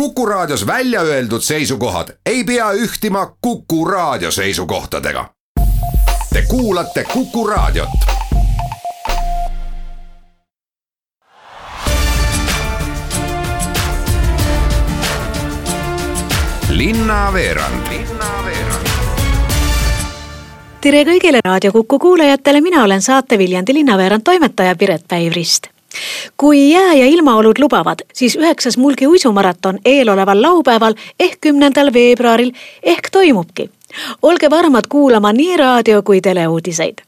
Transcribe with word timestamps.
Kuku 0.00 0.26
Raadios 0.26 0.66
välja 0.66 1.00
öeldud 1.00 1.40
seisukohad 1.40 2.08
ei 2.26 2.44
pea 2.44 2.72
ühtima 2.72 3.36
Kuku 3.40 3.84
Raadio 3.84 4.30
seisukohtadega. 4.30 5.30
Te 6.32 6.42
kuulate 6.48 7.04
Kuku 7.04 7.46
Raadiot. 7.46 7.88
linnaveerand 16.68 17.86
tere 20.80 21.04
kõigile 21.04 21.40
Raadio 21.44 21.72
Kuku 21.72 21.98
kuulajatele, 21.98 22.60
mina 22.60 22.84
olen 22.84 23.02
saate 23.02 23.38
Viljandi 23.38 23.74
linnaveerand 23.74 24.22
toimetaja 24.24 24.76
Piret 24.76 25.08
Päivrist 25.08 25.75
kui 26.36 26.70
jää 26.70 26.94
ja 26.94 27.06
ilmaolud 27.06 27.58
lubavad, 27.58 27.98
siis 28.12 28.36
üheksas 28.36 28.78
Mulgi 28.78 29.06
uisumaraton 29.06 29.78
eeloleval 29.84 30.42
laupäeval 30.42 30.94
ehk 31.20 31.40
kümnendal 31.40 31.92
veebruaril 31.92 32.52
ehk 32.82 33.10
toimubki. 33.12 33.70
olge 34.22 34.50
varmad 34.50 34.84
kuulama 34.88 35.32
nii 35.32 35.56
raadio 35.56 36.02
kui 36.02 36.20
teleuudiseid. 36.20 36.98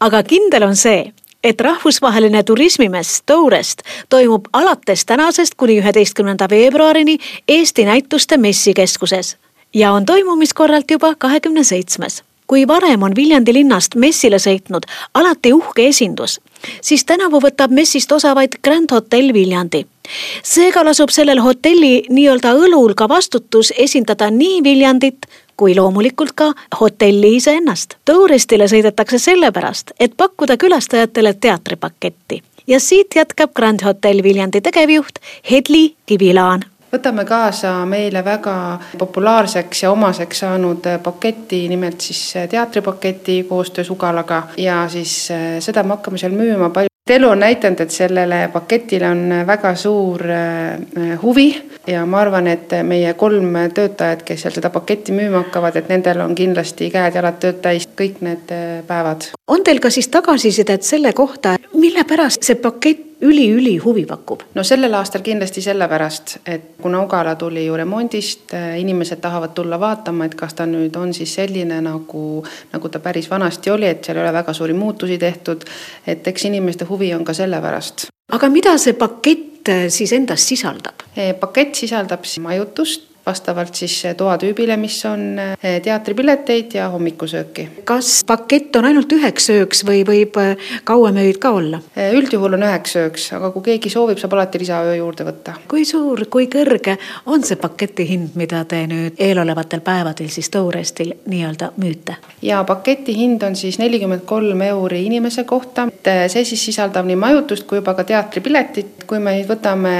aga 0.00 0.22
kindel 0.22 0.62
on 0.62 0.76
see, 0.76 1.12
et 1.44 1.60
rahvusvaheline 1.60 2.42
turismimess 2.42 3.22
Tourest 3.26 3.82
toimub 4.08 4.46
alates 4.52 5.04
tänasest 5.06 5.54
kuni 5.56 5.78
üheteistkümnenda 5.80 6.50
veebruarini 6.50 7.18
Eesti 7.48 7.84
Näituste 7.84 8.36
Messikeskuses 8.36 9.36
ja 9.74 9.92
on 9.92 10.06
toimumiskorralt 10.06 10.90
juba 10.90 11.14
kahekümne 11.18 11.64
seitsmes 11.64 12.22
kui 12.46 12.66
varem 12.68 13.02
on 13.02 13.16
Viljandi 13.16 13.54
linnast 13.54 13.94
messile 13.94 14.38
sõitnud 14.42 14.86
alati 15.14 15.52
uhke 15.52 15.88
esindus, 15.90 16.38
siis 16.80 17.04
tänavu 17.04 17.40
võtab 17.40 17.70
messist 17.70 18.12
osa 18.12 18.34
vaid 18.34 18.58
Grand 18.62 18.90
Hotel 18.90 19.32
Viljandi. 19.32 19.86
seega 20.42 20.84
lasub 20.84 21.10
sellel 21.10 21.40
hotelli 21.42 22.04
nii-öelda 22.08 22.52
õlul 22.54 22.94
ka 22.94 23.08
vastutus 23.08 23.72
esindada 23.76 24.30
nii 24.30 24.62
Viljandit 24.62 25.26
kui 25.56 25.74
loomulikult 25.74 26.32
ka 26.34 26.52
hotelli 26.80 27.36
iseennast. 27.36 27.96
Touristile 28.04 28.68
sõidetakse 28.68 29.18
sellepärast, 29.18 29.92
et 30.00 30.12
pakkuda 30.16 30.56
külastajatele 30.56 31.34
teatripaketti 31.34 32.42
ja 32.66 32.80
siit 32.80 33.14
jätkab 33.14 33.52
Grand 33.54 33.82
Hotel 33.84 34.22
Viljandi 34.22 34.60
tegevjuht 34.60 35.18
Hedli 35.50 35.94
Kivilaan 36.06 36.64
võtame 36.92 37.24
kaasa 37.24 37.72
meile 37.88 38.24
väga 38.24 38.56
populaarseks 38.98 39.82
ja 39.82 39.92
omaseks 39.94 40.42
saanud 40.44 40.90
paketi, 41.02 41.66
nimelt 41.68 42.00
siis 42.00 42.34
teatripaketi 42.50 43.44
koostöös 43.48 43.90
Ugalaga. 43.90 44.42
Ja 44.56 44.84
siis 44.88 45.30
eh, 45.30 45.56
seda 45.60 45.82
me 45.82 45.96
hakkame 45.96 46.18
seal 46.18 46.36
müüma. 46.36 46.70
Palju 46.70 46.92
elu 47.10 47.28
on 47.28 47.38
näidanud, 47.38 47.80
et 47.80 47.90
sellele 47.94 48.48
paketile 48.52 49.08
on 49.08 49.34
väga 49.46 49.74
suur 49.78 50.22
eh, 50.30 51.16
huvi. 51.22 51.48
Ja 51.86 52.02
ma 52.06 52.20
arvan, 52.24 52.48
et 52.50 52.72
meie 52.82 53.12
kolm 53.14 53.54
töötajat, 53.74 54.24
kes 54.26 54.42
seal 54.42 54.56
seda 54.56 54.72
paketti 54.74 55.14
müüma 55.14 55.44
hakkavad, 55.44 55.78
et 55.78 55.90
nendel 55.92 56.24
on 56.24 56.34
kindlasti 56.34 56.90
käed-jalad 56.90 57.38
tööd 57.42 57.60
täis 57.62 57.86
kõik 57.98 58.22
need 58.26 58.54
eh, 58.54 58.80
päevad. 58.86 59.30
on 59.46 59.62
teil 59.64 59.80
ka 59.80 59.90
siis 59.90 60.08
tagasisidet 60.08 60.82
selle 60.82 61.12
kohta, 61.12 61.56
mille 61.74 62.04
pärast 62.04 62.42
see 62.42 62.58
pakett 62.58 63.15
üli-üli 63.20 63.76
huvi 63.78 64.04
pakub? 64.06 64.42
no 64.54 64.64
sellel 64.64 64.94
aastal 64.98 65.22
kindlasti 65.24 65.62
sellepärast, 65.64 66.36
et 66.46 66.68
kuna 66.82 67.02
Ugala 67.04 67.34
tuli 67.36 67.66
ju 67.66 67.76
remondist, 67.76 68.52
äh, 68.54 68.78
inimesed 68.80 69.20
tahavad 69.20 69.54
tulla 69.54 69.80
vaatama, 69.80 70.26
et 70.26 70.34
kas 70.34 70.54
ta 70.54 70.66
nüüd 70.66 70.96
on 70.96 71.14
siis 71.14 71.34
selline 71.34 71.80
nagu, 71.84 72.44
nagu 72.72 72.88
ta 72.88 73.00
päris 73.00 73.30
vanasti 73.30 73.70
oli, 73.70 73.88
et 73.88 74.04
seal 74.04 74.20
ei 74.20 74.24
ole 74.24 74.32
väga 74.36 74.52
suuri 74.52 74.74
muutusi 74.74 75.18
tehtud. 75.18 75.64
et 76.06 76.28
eks 76.28 76.44
inimeste 76.44 76.84
huvi 76.84 77.14
on 77.14 77.24
ka 77.24 77.32
sellepärast. 77.32 78.06
aga 78.32 78.48
mida 78.48 78.78
see 78.78 78.92
pakett 78.92 79.68
äh, 79.68 79.88
siis 79.88 80.12
endas 80.12 80.48
sisaldab? 80.48 81.06
pakett 81.40 81.74
sisaldab 81.74 82.24
siis 82.24 82.42
majutust 82.42 83.15
vastavalt 83.26 83.74
siis 83.74 84.02
toatüübile, 84.16 84.76
mis 84.76 85.04
on 85.06 85.38
eh, 85.38 85.80
teatripileteid 85.82 86.74
ja 86.74 86.88
hommikusööki. 86.88 87.68
kas 87.84 88.24
pakett 88.26 88.76
on 88.76 88.84
ainult 88.84 89.12
üheks 89.12 89.50
ööks 89.50 89.82
või 89.86 90.04
võib 90.06 90.38
eh, 90.42 90.68
kauem 90.84 91.18
öid 91.24 91.40
ka 91.42 91.50
olla? 91.58 91.80
Eh, 91.96 92.14
üldjuhul 92.14 92.54
on 92.54 92.66
üheks 92.68 92.94
ööks, 93.00 93.26
aga 93.34 93.50
kui 93.50 93.64
keegi 93.70 93.90
soovib, 93.90 94.20
saab 94.22 94.36
alati 94.36 94.60
lisaöö 94.62 94.94
juurde 94.96 95.26
võtta. 95.26 95.56
kui 95.68 95.84
suur, 95.84 96.22
kui 96.30 96.46
kõrge 96.52 96.96
on 97.26 97.42
see 97.42 97.58
paketi 97.58 98.06
hind, 98.08 98.36
mida 98.38 98.62
te 98.64 98.84
nüüd 98.86 99.18
eelolevatel 99.18 99.82
päevadel 99.82 100.30
siis 100.30 100.50
Tourestil 100.54 101.16
nii-öelda 101.26 101.72
müüte? 101.82 102.20
ja 102.42 102.62
paketi 102.64 103.16
hind 103.18 103.42
on 103.42 103.58
siis 103.58 103.80
nelikümmend 103.82 104.22
kolm 104.24 104.62
euri 104.62 105.02
inimese 105.06 105.44
kohta. 105.44 105.88
see 106.04 106.44
siis 106.44 106.64
sisaldab 106.70 107.06
nii 107.10 107.18
majutust 107.18 107.66
kui 107.66 107.82
juba 107.82 107.94
ka 107.94 108.04
teatripiletit. 108.04 109.02
kui 109.06 109.18
me 109.18 109.34
nüüd 109.34 109.50
võtame 109.50 109.96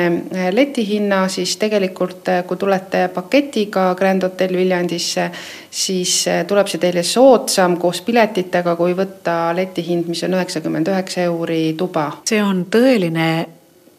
letihinna, 0.55 1.27
siis 1.29 1.57
tegelikult 1.57 2.31
kui 2.47 2.57
tulete 2.57 3.09
paketiga 3.17 3.89
Grand 3.99 4.23
Hotel 4.23 4.57
Viljandisse, 4.57 5.31
siis 5.71 6.19
eh, 6.31 6.43
tuleb 6.49 6.69
see 6.71 6.83
teile 6.83 7.05
soodsam 7.07 7.79
koos 7.81 8.03
piletitega, 8.07 8.77
kui 8.79 8.97
võtta 8.97 9.55
letihind, 9.57 10.11
mis 10.13 10.25
on 10.29 10.37
üheksakümmend 10.39 10.93
üheksa 10.93 11.25
euri 11.31 11.63
tuba. 11.79 12.11
see 12.29 12.43
on 12.43 12.67
tõeline 12.73 13.31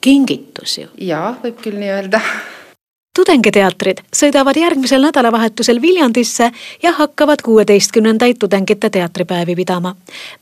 kingitus 0.01 0.77
ju. 0.83 0.93
jaa, 1.09 1.33
võib 1.43 1.59
küll 1.63 1.81
nii 1.81 1.95
öelda 1.95 2.21
tudengiteatrid 3.17 4.03
sõidavad 4.13 4.57
järgmisel 4.59 5.01
nädalavahetusel 5.01 5.81
Viljandisse 5.81 6.51
ja 6.83 6.91
hakkavad 6.99 7.41
kuueteistkümnendaid 7.45 8.37
tudengite 8.39 8.89
teatripäevi 8.89 9.55
pidama. 9.55 9.95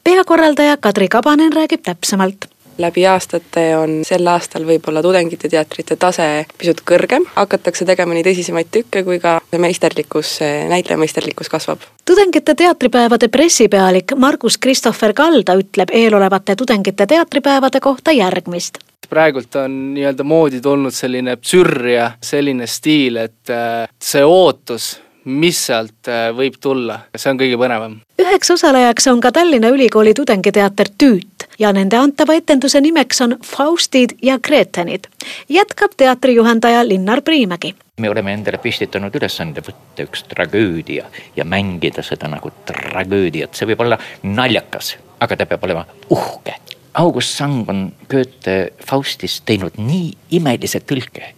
peakorraldaja 0.03 0.77
Kadri 0.77 1.07
Kabanen 1.07 1.53
räägib 1.53 1.81
täpsemalt 1.87 2.49
läbi 2.77 3.05
aastate 3.07 3.65
on 3.77 3.99
sel 4.07 4.27
aastal 4.27 4.65
võib-olla 4.67 5.01
tudengite 5.05 5.49
teatrite 5.51 5.95
tase 5.99 6.45
pisut 6.57 6.81
kõrgem, 6.87 7.27
hakatakse 7.35 7.85
tegema 7.85 8.15
nii 8.15 8.25
tõsisemaid 8.27 8.71
tükke 8.71 9.03
kui 9.07 9.19
ka 9.23 9.37
meisterlikkus, 9.57 10.39
näitlejameisterlikkus 10.69 11.49
kasvab. 11.49 11.85
tudengite 12.05 12.55
teatripäevade 12.55 13.27
pressipealik 13.27 14.15
Margus 14.15 14.59
Christopher 14.61 15.13
Kalda 15.13 15.55
ütleb 15.59 15.93
eelolevate 15.93 16.55
tudengite 16.55 17.07
teatripäevade 17.07 17.79
kohta 17.79 18.11
järgmist 18.11 18.81
praegult 19.09 19.55
on 19.55 19.93
nii-öelda 19.93 20.23
moodi 20.23 20.61
tulnud 20.61 20.93
selline 20.93 21.35
psürr 21.37 21.87
ja 21.87 22.11
selline 22.23 22.67
stiil, 22.67 23.19
et 23.21 23.53
äh, 23.53 23.85
see 24.01 24.23
ootus, 24.25 24.95
mis 25.25 25.59
sealt 25.67 26.07
äh, 26.07 26.29
võib 26.35 26.57
tulla, 26.61 26.99
see 27.17 27.31
on 27.33 27.39
kõige 27.39 27.57
põnevam. 27.59 27.97
üheks 28.21 28.51
osalejaks 28.53 29.07
on 29.11 29.21
ka 29.21 29.31
Tallinna 29.33 29.71
Ülikooli 29.73 30.13
tudengiteater 30.13 30.91
Tüüt 30.97 31.47
ja 31.59 31.71
nende 31.73 31.97
antava 31.97 32.35
etenduse 32.37 32.81
nimeks 32.81 33.21
on 33.21 33.37
Faustid 33.43 34.17
ja 34.21 34.37
Gretenid. 34.39 35.07
jätkab 35.49 35.97
teatrijuhendaja 35.97 36.87
Linnar 36.87 37.21
Priimägi. 37.21 37.75
me 37.97 38.09
oleme 38.09 38.33
endale 38.33 38.57
püstitanud 38.57 39.15
ülesande 39.15 39.61
võtta 39.61 40.05
üks 40.05 40.23
tragöödia 40.29 41.05
ja 41.35 41.45
mängida 41.45 42.03
seda 42.03 42.27
nagu 42.27 42.51
tragöödiat, 42.65 43.55
see 43.55 43.67
võib 43.67 43.81
olla 43.81 43.97
naljakas, 44.23 44.95
aga 45.19 45.35
ta 45.35 45.45
peab 45.45 45.63
olema 45.63 45.85
uhke. 46.09 46.55
August 46.93 47.35
Sang 47.35 47.69
on 47.69 47.91
Goethe 48.09 48.71
Faustist 48.85 49.43
teinud 49.45 49.75
nii 49.77 50.13
imelise 50.37 50.79
tõlke, 50.79 51.33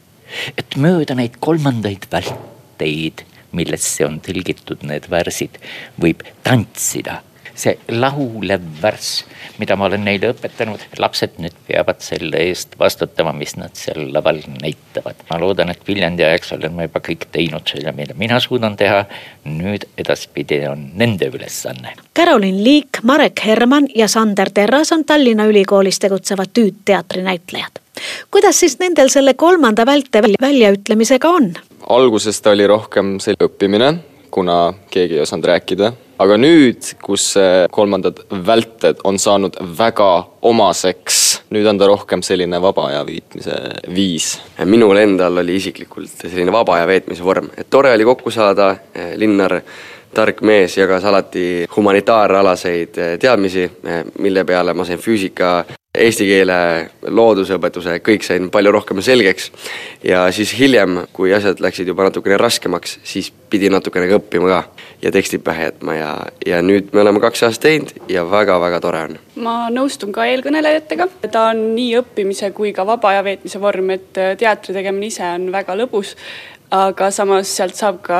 et 0.58 0.75
mööda 0.78 1.16
neid 1.16 1.40
kolmandaid 1.40 2.06
välteid 2.12 3.24
millesse 3.52 4.06
on 4.06 4.19
tõlgitud 4.24 4.84
need 4.88 5.09
värsid, 5.12 5.59
võib 6.02 6.24
tantsida 6.44 7.22
see 7.58 7.74
lahulev 7.90 8.62
värss, 8.81 9.24
mida 9.58 9.75
ma 9.78 9.88
olen 9.90 10.03
neile 10.06 10.31
õpetanud, 10.34 10.84
lapsed 11.02 11.40
nüüd 11.41 11.56
peavad 11.68 12.02
selle 12.06 12.41
eest 12.50 12.78
vastutama, 12.80 13.34
mis 13.34 13.56
nad 13.57 13.74
seal 13.78 14.12
laval 14.13 14.44
näitavad. 14.62 15.24
ma 15.30 15.40
loodan, 15.41 15.72
et 15.74 15.81
Viljandi 15.88 16.25
ajaks 16.25 16.53
olen 16.57 16.75
ma 16.78 16.86
juba 16.88 17.02
kõik 17.07 17.28
teinud 17.34 17.66
selle, 17.69 17.91
mida 17.97 18.13
mina 18.18 18.40
suudan 18.40 18.78
teha. 18.78 19.06
nüüd 19.47 19.88
edaspidi 19.97 20.62
on 20.68 20.91
nende 20.96 21.30
ülesanne. 21.34 21.94
Carolin 22.16 22.63
Liik, 22.63 23.02
Marek 23.03 23.46
Herman 23.46 23.88
ja 23.96 24.07
Sander 24.07 24.50
Terras 24.53 24.91
on 24.91 25.06
Tallinna 25.06 25.46
Ülikoolis 25.46 26.00
tegutsevad 26.00 26.53
tüütteatri 26.53 27.24
näitlejad. 27.24 27.81
kuidas 28.31 28.59
siis 28.59 28.80
nendel 28.80 29.09
selle 29.09 29.34
kolmanda 29.34 29.86
välte 29.86 30.22
väljaütlemisega 30.41 31.30
on? 31.30 31.53
Alguses 31.90 32.42
ta 32.42 32.52
oli 32.56 32.68
rohkem 32.68 33.18
see 33.24 33.38
õppimine, 33.39 33.94
kuna 34.31 34.74
keegi 34.92 35.18
ei 35.18 35.24
osanud 35.24 35.48
rääkida 35.48 35.94
aga 36.22 36.38
nüüd, 36.39 36.94
kus 37.04 37.31
kolmandad 37.74 38.24
välted 38.45 39.01
on 39.07 39.19
saanud 39.22 39.57
väga 39.78 40.10
omaseks, 40.50 41.19
nüüd 41.54 41.68
on 41.69 41.80
ta 41.80 41.89
rohkem 41.89 42.24
selline 42.25 42.60
vaba 42.62 42.88
aja 42.92 43.04
viitmise 43.07 43.57
viis. 43.94 44.38
minul 44.66 44.98
endal 44.98 45.44
oli 45.44 45.57
isiklikult 45.62 46.25
selline 46.25 46.54
vaba 46.54 46.78
aja 46.78 46.88
veetmise 46.89 47.24
vorm, 47.24 47.51
et 47.57 47.69
tore 47.69 47.94
oli 47.94 48.07
kokku 48.07 48.33
saada, 48.33 48.75
Linnar 49.16 49.60
tark 50.13 50.42
mees 50.42 50.78
jagas 50.78 51.06
alati 51.06 51.68
humanitaaralaseid 51.75 53.19
teadmisi, 53.22 53.68
mille 54.19 54.45
peale 54.45 54.74
ma 54.74 54.86
sain 54.86 55.00
füüsika 55.00 55.66
eesti 55.97 56.27
keele, 56.27 56.57
loodusõpetuse, 57.07 57.97
kõik 58.05 58.25
sain 58.25 58.49
palju 58.53 58.73
rohkem 58.75 59.01
selgeks. 59.01 59.51
ja 60.03 60.27
siis 60.31 60.53
hiljem, 60.59 61.05
kui 61.13 61.33
asjad 61.33 61.61
läksid 61.63 61.88
juba 61.88 62.07
natukene 62.07 62.38
raskemaks, 62.38 62.99
siis 63.03 63.31
pidi 63.49 63.69
natukene 63.69 64.07
ka 64.09 64.19
õppima 64.19 64.49
ka 64.51 64.59
ja 65.01 65.11
tekstid 65.11 65.44
pähe 65.45 65.69
jätma 65.69 65.95
ja, 65.95 66.11
ja 66.45 66.61
nüüd 66.61 66.94
me 66.94 67.01
oleme 67.01 67.21
kaks 67.23 67.44
aastat 67.47 67.67
teinud 67.67 68.11
ja 68.11 68.25
väga-väga 68.29 68.81
tore 68.83 69.05
on. 69.09 69.17
ma 69.35 69.55
nõustun 69.73 70.13
ka 70.15 70.27
eelkõnelejatega, 70.29 71.09
ta 71.31 71.49
on 71.53 71.63
nii 71.75 71.97
õppimise 72.01 72.51
kui 72.57 72.73
ka 72.73 72.85
vaba 72.88 73.13
aja 73.13 73.25
veetmise 73.25 73.61
vorm, 73.61 73.91
et 73.95 74.13
teatri 74.13 74.75
tegemine 74.77 75.11
ise 75.11 75.25
on 75.35 75.51
väga 75.53 75.77
lõbus 75.77 76.15
aga 76.73 77.11
samas 77.15 77.51
sealt 77.55 77.77
saab 77.79 78.01
ka 78.03 78.19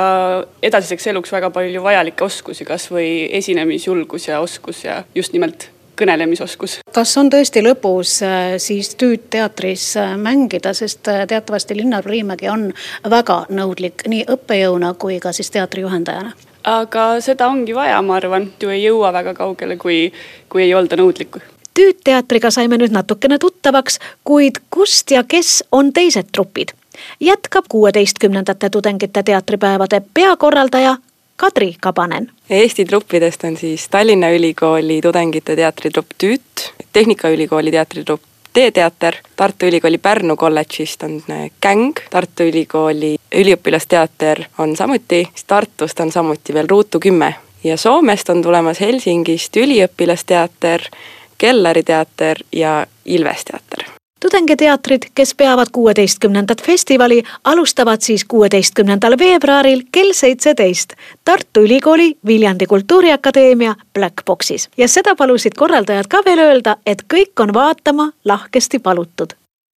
edasiseks 0.64 1.10
eluks 1.12 1.32
väga 1.32 1.50
palju 1.52 1.82
vajalikke 1.84 2.24
oskusi, 2.24 2.64
kasvõi 2.68 3.28
esinemisjulgus 3.40 4.28
ja 4.30 4.40
oskus 4.40 4.84
ja 4.86 5.02
just 5.14 5.36
nimelt 5.36 5.68
kõnelemisoskus. 5.98 6.78
kas 6.94 7.16
on 7.18 7.30
tõesti 7.30 7.62
lõbus 7.64 8.18
äh, 8.22 8.56
siis 8.62 8.94
Tüüt 8.98 9.28
teatris 9.30 9.96
äh, 9.96 10.16
mängida, 10.16 10.72
sest 10.74 11.08
äh, 11.08 11.26
teatavasti 11.26 11.76
Linnar 11.76 12.04
Priimägi 12.04 12.48
on 12.48 12.70
väga 13.10 13.44
nõudlik 13.50 14.06
nii 14.08 14.24
õppejõuna 14.36 14.94
kui 14.98 15.20
ka 15.20 15.32
siis 15.32 15.50
teatrijuhendajana? 15.54 16.32
aga 16.68 17.04
seda 17.24 17.48
ongi 17.48 17.74
vaja, 17.74 18.00
ma 18.02 18.18
arvan, 18.18 18.50
ju 18.60 18.70
ei 18.70 18.82
jõua 18.82 19.12
väga 19.12 19.34
kaugele, 19.34 19.76
kui, 19.76 20.08
kui 20.48 20.62
ei 20.66 20.74
olda 20.74 20.98
nõudlik. 21.00 21.40
Tüüt 21.74 22.02
teatriga 22.04 22.50
saime 22.50 22.76
nüüd 22.80 22.92
natukene 22.92 23.38
tuttavaks, 23.38 24.00
kuid 24.26 24.58
kust 24.70 25.10
ja 25.14 25.22
kes 25.24 25.62
on 25.72 25.92
teised 25.92 26.32
trupid? 26.32 26.74
jätkab 27.20 27.64
kuueteistkümnendate 27.68 28.70
tudengite 28.74 29.22
teatripäevade 29.22 30.02
peakorraldaja 30.14 30.96
Kadri 31.38 31.76
Kabanen. 31.80 32.30
Eesti 32.50 32.84
truppidest 32.84 33.44
on 33.44 33.56
siis 33.56 33.88
Tallinna 33.88 34.30
Ülikooli 34.30 35.00
tudengite 35.00 35.56
teatritrupp 35.56 36.10
Tüüt, 36.18 36.72
Tehnikaülikooli 36.92 37.70
teatritrupp 37.70 38.22
T-teater, 38.52 39.14
Tartu 39.36 39.66
Ülikooli 39.66 39.98
Pärnu 39.98 40.36
kolledžist 40.36 41.02
on 41.02 41.22
Gäng, 41.62 41.92
Tartu 42.10 42.42
Ülikooli 42.42 43.16
üliõpilasteater 43.34 44.42
on 44.58 44.76
samuti, 44.76 45.28
Tartust 45.46 46.00
on 46.00 46.10
samuti 46.12 46.54
veel 46.54 46.66
Ruutu 46.70 47.00
kümme 47.00 47.34
ja 47.64 47.76
Soomest 47.76 48.30
on 48.34 48.42
tulemas 48.42 48.80
Helsingist 48.80 49.56
üliõpilasteater, 49.56 50.90
Kellari 51.38 51.82
teater 51.82 52.42
ja 52.52 52.86
Ilves 53.04 53.44
teater 53.44 53.97
tudengiteatrid, 54.20 55.02
kes 55.14 55.34
peavad 55.34 55.66
kuueteistkümnendat 55.72 56.62
festivali, 56.62 57.22
alustavad 57.44 58.00
siis 58.00 58.24
kuueteistkümnendal 58.24 59.18
veebruaril 59.18 59.82
kell 59.92 60.12
seitseteist 60.12 60.92
Tartu 61.24 61.60
Ülikooli 61.60 62.14
Viljandi 62.26 62.66
Kultuuriakadeemia 62.66 63.74
Black 63.94 64.14
Boxis. 64.26 64.68
ja 64.76 64.88
seda 64.88 65.14
palusid 65.16 65.52
korraldajad 65.56 66.06
ka 66.06 66.22
veel 66.24 66.38
öelda, 66.38 66.76
et 66.86 67.02
kõik 67.14 67.40
on 67.40 67.54
vaatama 67.54 68.12
lahkesti 68.24 68.78
palutud. 68.78 69.32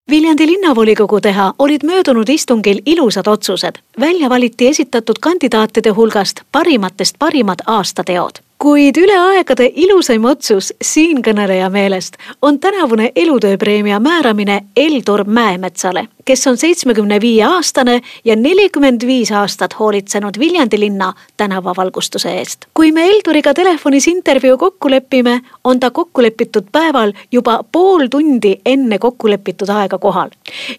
Viljandi 0.10 0.48
linnavolikogu 0.48 1.22
teha 1.22 1.54
olid 1.60 1.84
möödunud 1.84 2.30
istungil 2.30 2.82
ilusad 2.86 3.28
otsused. 3.28 3.76
välja 4.00 4.30
valiti 4.30 4.68
esitatud 4.68 5.16
kandidaatide 5.22 5.90
hulgast 5.90 6.42
parimatest 6.52 7.16
parimad 7.20 7.60
aastateod 7.66 8.32
kuid 8.62 8.98
üle 9.02 9.16
aegade 9.18 9.66
ilusaim 9.82 10.26
otsus 10.30 10.68
siinkõneleja 10.86 11.70
meelest 11.74 12.18
on 12.46 12.60
tänavune 12.62 13.08
elutööpreemia 13.16 13.98
määramine 14.00 14.60
Eldur 14.78 15.24
Mäemetsale, 15.26 16.04
kes 16.26 16.48
on 16.48 16.58
seitsmekümne 16.62 17.18
viie 17.22 17.42
aastane 17.48 18.02
ja 18.26 18.36
nelikümmend 18.36 19.02
viis 19.08 19.32
aastat 19.32 19.74
hoolitsenud 19.80 20.38
Viljandi 20.40 20.80
linna 20.80 21.14
tänavavalgustuse 21.38 22.36
eest. 22.38 22.66
kui 22.74 22.92
me 22.92 23.08
Elduriga 23.10 23.54
telefonis 23.54 24.08
intervjuu 24.08 24.58
kokku 24.58 24.90
lepime, 24.90 25.40
on 25.64 25.80
ta 25.80 25.90
kokkulepitud 25.92 26.70
päeval 26.72 27.14
juba 27.32 27.64
pool 27.72 28.08
tundi 28.12 28.60
enne 28.66 29.00
kokkulepitud 29.00 29.70
aega 29.70 29.98
kohal. 29.98 30.30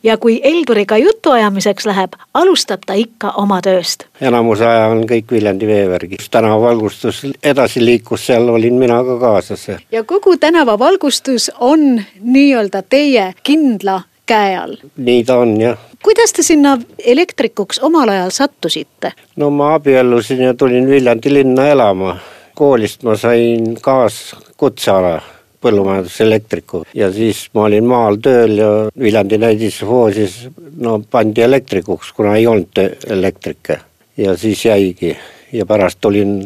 Ja 0.02 0.16
kui 0.16 0.40
Elduriga 0.44 0.96
jutuajamiseks 0.98 1.86
läheb, 1.86 2.12
alustab 2.34 2.86
ta 2.86 2.94
ikka 2.94 3.34
oma 3.36 3.60
tööst. 3.60 4.06
enamuse 4.20 4.66
aja 4.66 4.86
on 4.86 5.04
kõik 5.08 5.32
Viljandi 5.32 5.66
veevärgis, 5.66 6.30
tänavavalgustus 6.30 7.24
edasi 7.42 7.72
edasi 7.72 7.84
liikus, 7.84 8.26
seal 8.26 8.48
olin 8.48 8.74
mina 8.74 9.04
ka 9.04 9.18
kaasas. 9.18 9.66
ja 9.92 10.04
kogu 10.04 10.36
tänavavalgustus 10.36 11.50
on 11.60 12.02
nii-öelda 12.20 12.82
teie 12.82 13.34
kindla 13.42 14.02
käe 14.26 14.56
all? 14.56 14.76
nii 14.96 15.24
ta 15.24 15.38
on 15.38 15.60
jah. 15.60 15.78
kuidas 16.02 16.32
te 16.32 16.42
sinna 16.42 16.78
elektrikuks 16.98 17.78
omal 17.82 18.08
ajal 18.08 18.30
sattusite? 18.30 19.12
no 19.36 19.50
ma 19.50 19.74
abiellusin 19.74 20.42
ja 20.42 20.54
tulin 20.54 20.88
Viljandi 20.88 21.32
linna 21.32 21.68
elama. 21.68 22.16
koolist 22.54 23.02
ma 23.02 23.16
sain 23.16 23.76
kaaskutseala 23.80 25.20
põllumajanduselektriku 25.62 26.82
ja 26.94 27.10
siis 27.12 27.44
ma 27.54 27.66
olin 27.68 27.86
maal 27.88 28.18
tööl 28.22 28.56
ja 28.58 28.72
Viljandi 28.98 29.38
näidishoosis 29.42 30.36
no 30.82 30.98
pandi 31.10 31.44
elektrikuks, 31.46 32.12
kuna 32.16 32.36
ei 32.36 32.46
olnud 32.46 32.82
elektrikke. 33.10 33.78
Ja 34.16 34.36
siis 34.36 34.64
jäigi. 34.64 35.16
Ja 35.52 35.66
pärast 35.66 35.98
tulin 36.00 36.40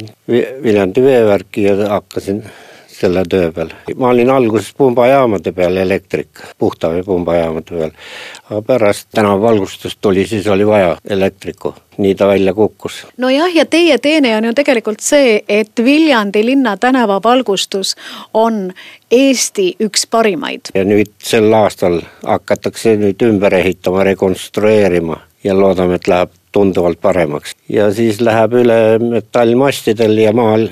Viljandi 0.62 1.02
veevärki 1.02 1.62
ja 1.62 1.76
hakkasin 1.88 2.42
selle 3.00 3.22
töö 3.28 3.52
peal. 3.52 3.70
ma 3.96 4.08
olin 4.08 4.30
alguses 4.30 4.72
pumbajaamade 4.76 5.52
peal 5.52 5.76
elektrik, 5.76 6.28
puhta 6.58 6.90
vee 6.90 7.02
pumbajaamade 7.02 7.78
peal. 7.78 7.90
aga 8.50 8.62
pärast 8.62 9.08
tänavavalgustust 9.14 9.98
tuli, 10.00 10.26
siis 10.26 10.46
oli 10.46 10.66
vaja 10.66 10.96
elektriku, 11.10 11.74
nii 11.98 12.14
ta 12.14 12.28
välja 12.28 12.54
kukkus. 12.54 13.06
nojah, 13.16 13.54
ja 13.54 13.66
teie 13.66 13.98
teene 13.98 14.36
on 14.36 14.44
ju 14.44 14.54
tegelikult 14.54 15.00
see, 15.00 15.40
et 15.48 15.84
Viljandi 15.84 16.44
linna 16.46 16.76
tänavavalgustus 16.76 17.96
on 18.34 18.72
Eesti 19.10 19.74
üks 19.80 20.06
parimaid. 20.10 20.72
ja 20.74 20.84
nüüd 20.84 21.12
sel 21.22 21.52
aastal 21.52 22.00
hakatakse 22.24 22.96
nüüd 22.96 23.22
ümber 23.22 23.54
ehitama, 23.54 24.04
rekonstrueerima 24.04 25.20
ja 25.44 25.54
loodame, 25.54 26.00
et 26.00 26.08
läheb 26.08 26.30
tunduvalt 26.56 27.00
paremaks. 27.00 27.54
ja 27.68 27.90
siis 27.92 28.20
läheb 28.24 28.56
üle 28.62 28.80
metallmastidel 29.02 30.16
ja 30.24 30.32
maal 30.36 30.68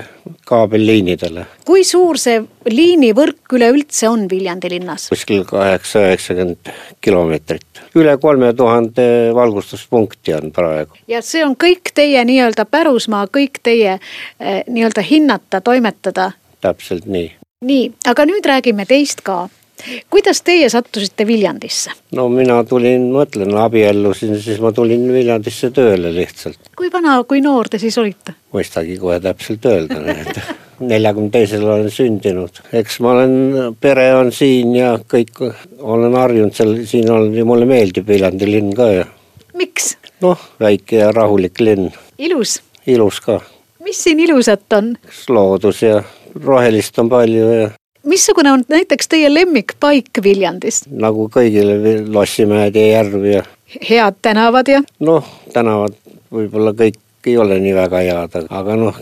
kaabelliinidele. 0.49 1.45
kui 1.65 1.83
suur 1.85 2.17
see 2.21 2.41
liinivõrk 2.71 3.55
üleüldse 3.57 4.09
on 4.09 4.25
Viljandi 4.31 4.71
linnas? 4.73 5.09
kuskil 5.13 5.45
kaheksa, 5.49 6.07
üheksakümmend 6.09 6.71
kilomeetrit. 7.05 7.83
üle 7.95 8.17
kolme 8.21 8.53
tuhande 8.53 9.07
valgustuspunkti 9.35 10.33
on 10.39 10.51
praegu. 10.55 10.97
ja 11.07 11.21
see 11.21 11.45
on 11.45 11.57
kõik 11.65 11.93
teie 11.93 12.23
nii-öelda 12.25 12.65
pärusmaa, 12.65 13.27
kõik 13.27 13.61
teie 13.63 13.97
eh, 13.99 14.63
nii-öelda 14.67 15.05
hinnata, 15.05 15.61
toimetada? 15.61 16.31
täpselt 16.65 17.05
nii. 17.05 17.29
nii, 17.61 17.85
aga 18.09 18.25
nüüd 18.25 18.49
räägime 18.53 18.89
teist 18.89 19.21
ka 19.21 19.45
kuidas 20.09 20.41
teie 20.45 20.69
sattusite 20.69 21.27
Viljandisse? 21.27 21.91
no 22.15 22.27
mina 22.29 22.61
tulin, 22.67 23.09
ma 23.13 23.25
ütlen, 23.27 23.53
abiellusin, 23.59 24.37
siis 24.41 24.59
ma 24.63 24.71
tulin 24.75 25.07
Viljandisse 25.13 25.71
tööle 25.75 26.13
lihtsalt. 26.15 26.59
kui 26.77 26.91
vana, 26.93 27.17
kui 27.27 27.41
noor 27.45 27.69
te 27.69 27.79
siis 27.81 27.97
olite? 28.01 28.35
mõistagi 28.55 28.97
kohe 29.01 29.19
täpselt 29.23 29.65
öelda, 29.69 30.01
et 30.15 30.39
neljakümne 30.79 31.31
teisel 31.31 31.63
olen 31.67 31.91
sündinud. 31.91 32.61
eks 32.73 32.99
ma 33.03 33.15
olen, 33.15 33.35
pere 33.81 34.09
on 34.15 34.31
siin 34.35 34.75
ja 34.75 34.95
kõik, 35.13 35.43
olen 35.79 36.17
harjunud 36.19 36.55
seal, 36.55 36.75
siin 36.87 37.11
olen 37.11 37.35
ja 37.35 37.45
mulle 37.47 37.67
meeldib 37.69 38.07
Viljandi 38.07 38.49
linn 38.49 38.73
ka 38.75 38.91
ja. 38.91 39.07
miks? 39.57 39.95
noh, 40.23 40.49
väike 40.59 41.03
ja 41.03 41.11
rahulik 41.15 41.61
linn. 41.63 41.91
ilus? 42.17 42.59
ilus 42.87 43.21
ka. 43.25 43.39
mis 43.83 44.03
siin 44.03 44.19
ilusat 44.23 44.77
on? 44.77 44.93
loodus 45.29 45.83
ja 45.83 46.03
rohelist 46.43 46.99
on 46.99 47.09
palju 47.09 47.49
ja 47.53 47.73
missugune 48.05 48.51
on 48.51 48.63
näiteks 48.69 49.07
teie 49.07 49.33
lemmikpaik 49.33 50.23
Viljandis? 50.23 50.83
nagu 50.89 51.27
kõigil 51.33 51.71
Lossimäed 52.13 52.75
ja 52.75 52.87
järv 52.87 53.25
ja. 53.29 53.43
head 53.89 54.21
tänavad 54.21 54.69
ja? 54.69 54.81
noh, 54.99 55.27
tänavad 55.53 55.97
võib-olla 56.33 56.75
kõik 56.77 56.99
ei 57.25 57.37
ole 57.41 57.57
nii 57.59 57.73
väga 57.75 58.01
head, 58.05 58.35
aga 58.49 58.75
noh, 58.79 58.97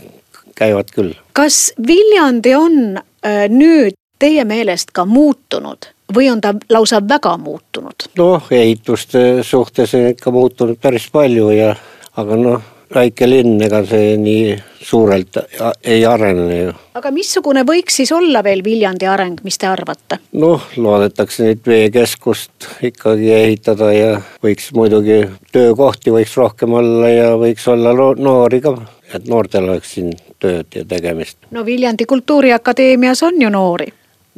käivad 0.56 0.92
küll. 0.94 1.12
kas 1.32 1.72
Viljandi 1.86 2.54
on 2.56 2.78
äh, 2.96 3.44
nüüd 3.52 3.98
teie 4.18 4.44
meelest 4.48 4.94
ka 4.96 5.04
muutunud 5.04 5.90
või 6.14 6.28
on 6.32 6.40
ta 6.40 6.54
lausa 6.70 7.02
väga 7.08 7.36
muutunud? 7.40 8.08
noh, 8.18 8.50
ehituste 8.50 9.42
suhtes 9.42 9.94
on 9.94 10.12
ikka 10.14 10.30
muutunud 10.30 10.80
päris 10.80 11.10
palju 11.12 11.50
ja 11.54 11.74
aga 12.16 12.38
noh 12.40 12.70
väike 12.94 13.28
linn, 13.28 13.60
ega 13.64 13.80
see 13.86 14.14
nii 14.20 14.54
suurelt 14.84 15.38
ei 15.84 16.04
arene 16.06 16.58
ju. 16.58 16.72
aga 16.98 17.10
missugune 17.14 17.64
võiks 17.66 17.96
siis 18.00 18.12
olla 18.12 18.42
veel 18.44 18.64
Viljandi 18.64 19.08
areng, 19.08 19.40
mis 19.44 19.58
te 19.58 19.68
arvate? 19.70 20.20
noh, 20.40 20.68
loodetakse 20.76 21.48
nüüd 21.48 21.64
veekeskust 21.66 22.68
ikkagi 22.90 23.32
ehitada 23.32 23.90
ja 23.92 24.12
võiks 24.44 24.70
muidugi 24.76 25.22
töökohti 25.52 26.12
võiks 26.14 26.36
rohkem 26.40 26.76
olla 26.76 27.10
ja 27.10 27.32
võiks 27.40 27.66
olla 27.72 27.94
noori 27.96 28.60
ka, 28.64 28.76
et 29.14 29.28
noortel 29.28 29.68
oleks 29.70 29.96
siin 29.96 30.12
tööd 30.38 30.74
ja 30.74 30.84
tegemist. 30.84 31.38
no 31.50 31.64
Viljandi 31.64 32.06
Kultuuriakadeemias 32.06 33.22
on 33.22 33.42
ju 33.42 33.52
noori. 33.52 33.92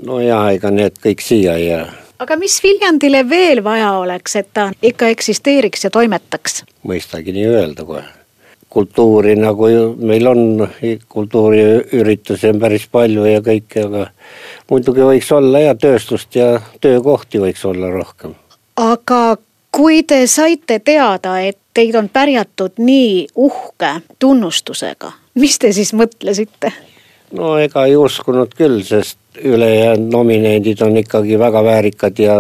no 0.07 0.21
jaa, 0.21 0.51
ega 0.53 0.71
need 0.71 1.01
kõik 1.03 1.25
siia 1.25 1.57
ei 1.59 1.71
jää 1.73 1.87
aga 2.23 2.37
mis 2.41 2.61
Viljandile 2.63 3.27
veel 3.29 3.65
vaja 3.65 3.93
oleks, 3.99 4.37
et 4.37 4.53
ta 4.55 4.71
ikka 4.83 5.11
eksisteeriks 5.17 5.85
ja 5.85 5.91
toimetaks? 5.91 6.63
mõistagi 6.87 7.35
nii 7.35 7.51
öelda 7.51 7.85
kohe 7.85 8.07
kultuuri 8.77 9.37
nagu 9.41 9.69
ju 9.73 9.85
meil 9.97 10.27
on, 10.29 10.69
kultuuriüritusi 11.09 12.51
on 12.53 12.61
päris 12.61 12.85
palju 12.93 13.25
ja 13.25 13.41
kõike, 13.45 13.87
aga 13.89 14.03
muidugi 14.71 15.07
võiks 15.07 15.31
olla 15.33 15.63
ja 15.65 15.77
tööstust 15.81 16.37
ja 16.37 16.51
töökohti 16.85 17.41
võiks 17.41 17.65
olla 17.69 17.89
rohkem. 17.95 18.35
aga 18.77 19.21
kui 19.73 20.03
te 20.03 20.23
saite 20.29 20.79
teada, 20.85 21.39
et 21.41 21.59
teid 21.77 21.97
on 21.97 22.11
pärjatud 22.13 22.77
nii 22.81 23.27
uhke 23.49 23.95
tunnustusega, 24.19 25.13
mis 25.41 25.57
te 25.59 25.73
siis 25.73 25.95
mõtlesite? 25.97 26.73
no 27.33 27.57
ega 27.61 27.87
ei 27.89 27.97
uskunud 27.97 28.53
küll, 28.59 28.83
sest 28.85 29.19
ülejäänud 29.45 30.13
nominendid 30.13 30.85
on 30.85 31.01
ikkagi 31.01 31.39
väga 31.41 31.65
väärikad 31.65 32.21
ja 32.21 32.37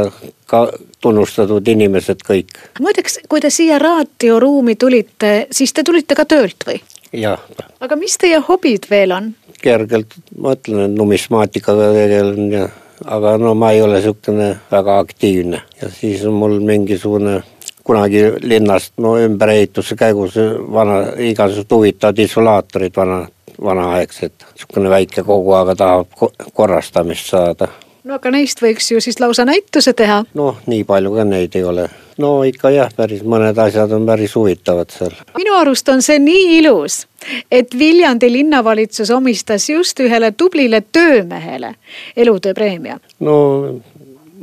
ka 0.46 0.66
tunnustatud 1.06 1.68
inimesed 1.68 2.22
kõik. 2.26 2.58
muideks, 2.82 3.20
kui 3.30 3.42
te 3.44 3.50
siia 3.54 3.78
raadioruumi 3.82 4.76
tulite, 4.76 5.34
siis 5.54 5.72
te 5.72 5.86
tulite 5.86 6.18
ka 6.18 6.26
töölt 6.28 6.66
või? 6.66 6.80
jah. 7.16 7.42
aga 7.80 7.98
mis 8.00 8.18
teie 8.18 8.40
hobid 8.48 8.90
veel 8.90 9.14
on? 9.16 9.34
kergelt 9.62 10.18
mõtlen, 10.36 10.86
et 10.88 10.98
numismaatikaga 10.98 11.92
tegelen 11.94 12.50
ja 12.52 12.66
aga 13.04 13.36
no 13.40 13.54
ma 13.54 13.72
ei 13.72 13.82
ole 13.84 14.00
niisugune 14.00 14.50
väga 14.72 14.98
aktiivne 15.04 15.62
ja 15.82 15.90
siis 15.92 16.24
on 16.26 16.36
mul 16.40 16.58
mingisugune 16.64 17.40
kunagi 17.86 18.22
linnast 18.42 18.96
no 18.98 19.14
ümberehituse 19.22 19.94
käigus 19.96 20.34
vana, 20.74 21.02
igasugused 21.22 21.70
huvitavad 21.70 22.18
isolaatorid 22.18 22.96
vana, 22.96 23.20
vanaaegsed, 23.62 24.34
niisugune 24.52 24.90
väike 24.90 25.22
kogu, 25.22 25.54
aga 25.54 25.76
tahab 25.78 26.32
korrastamist 26.52 27.30
saada. 27.30 27.68
No 28.06 28.16
aga 28.20 28.30
neist 28.34 28.62
võiks 28.62 28.90
ju 28.92 29.00
siis 29.02 29.18
lausa 29.20 29.44
näituse 29.48 29.92
teha. 29.96 30.22
noh, 30.38 30.60
nii 30.70 30.84
palju 30.86 31.14
ka 31.16 31.24
neid 31.26 31.56
ei 31.58 31.64
ole. 31.66 31.88
no 32.22 32.30
ikka 32.46 32.70
jah, 32.74 32.92
päris 32.96 33.24
mõned 33.26 33.58
asjad 33.66 33.92
on 33.96 34.06
päris 34.06 34.36
huvitavad 34.38 34.92
seal. 34.94 35.14
minu 35.36 35.56
arust 35.58 35.88
on 35.92 36.02
see 36.06 36.20
nii 36.22 36.58
ilus, 36.60 37.02
et 37.50 37.74
Viljandi 37.78 38.30
linnavalitsus 38.32 39.10
omistas 39.10 39.68
just 39.70 40.00
ühele 40.00 40.32
tublile 40.32 40.82
töömehele 40.92 41.74
elutööpreemia. 42.16 42.98
no 43.20 43.36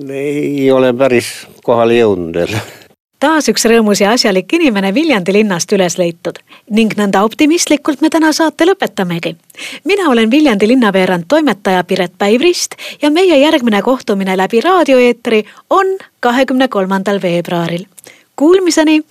ei 0.10 0.72
ole 0.72 0.94
päris 0.98 1.34
kohale 1.64 2.02
jõudnud 2.02 2.42
veel 2.42 2.58
taas 3.24 3.48
üks 3.48 3.64
rõõmus 3.70 4.02
ja 4.04 4.12
asjalik 4.12 4.52
inimene 4.58 4.92
Viljandi 4.96 5.32
linnast 5.38 5.72
üles 5.76 5.96
leitud 6.00 6.42
ning 6.76 6.92
nõnda 7.00 7.22
optimistlikult 7.24 8.04
me 8.04 8.10
täna 8.12 8.34
saate 8.36 8.68
lõpetamegi. 8.68 9.36
mina 9.88 10.10
olen 10.12 10.32
Viljandi 10.32 10.68
linnaveerand 10.68 11.26
toimetaja 11.28 11.84
Piret 11.84 12.18
Päivrist 12.18 12.76
ja 13.02 13.12
meie 13.12 13.40
järgmine 13.40 13.82
kohtumine 13.82 14.36
läbi 14.38 14.62
raadioeetri 14.62 15.44
on 15.70 15.98
kahekümne 16.20 16.68
kolmandal 16.68 17.22
veebruaril. 17.22 17.86
Kuulmiseni. 18.36 19.04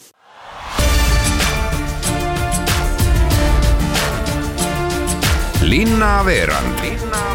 linnaveerand. 5.63 6.81
linnaveerand 6.81 7.32